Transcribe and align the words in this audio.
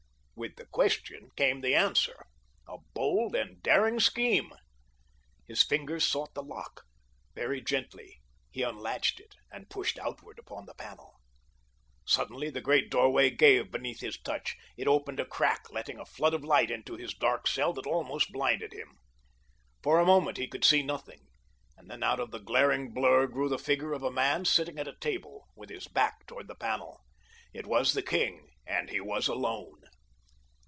With 0.41 0.55
the 0.55 0.65
question 0.65 1.29
came 1.37 1.61
the 1.61 1.75
answer—a 1.75 2.77
bold 2.95 3.35
and 3.35 3.61
daring 3.61 3.99
scheme. 3.99 4.51
His 5.47 5.61
fingers 5.61 6.03
sought 6.03 6.33
the 6.33 6.41
lock. 6.41 6.83
Very 7.35 7.61
gently, 7.61 8.23
he 8.49 8.63
unlatched 8.63 9.19
it 9.19 9.35
and 9.51 9.69
pushed 9.69 9.99
outward 9.99 10.39
upon 10.39 10.65
the 10.65 10.73
panel. 10.73 11.13
Suddenly 12.07 12.49
the 12.49 12.59
great 12.59 12.89
doorway 12.89 13.29
gave 13.29 13.69
beneath 13.69 13.99
his 13.99 14.17
touch. 14.17 14.55
It 14.77 14.87
opened 14.87 15.19
a 15.19 15.25
crack 15.27 15.71
letting 15.71 15.99
a 15.99 16.07
flood 16.07 16.33
of 16.33 16.43
light 16.43 16.71
into 16.71 16.95
his 16.95 17.13
dark 17.13 17.45
cell 17.47 17.71
that 17.73 17.85
almost 17.85 18.31
blinded 18.31 18.73
him. 18.73 18.97
For 19.83 19.99
a 19.99 20.07
moment 20.07 20.37
he 20.37 20.47
could 20.47 20.65
see 20.65 20.81
nothing, 20.81 21.27
and 21.77 21.87
then 21.87 22.01
out 22.01 22.19
of 22.19 22.31
the 22.31 22.39
glaring 22.39 22.95
blur 22.95 23.27
grew 23.27 23.47
the 23.47 23.59
figure 23.59 23.93
of 23.93 24.01
a 24.01 24.09
man 24.09 24.45
sitting 24.45 24.79
at 24.79 24.87
a 24.87 24.95
table—with 24.99 25.69
his 25.69 25.87
back 25.87 26.25
toward 26.25 26.47
the 26.47 26.55
panel. 26.55 26.99
It 27.53 27.67
was 27.67 27.93
the 27.93 28.01
king, 28.01 28.49
and 28.65 28.89
he 28.89 28.99
was 28.99 29.27
alone. 29.27 29.77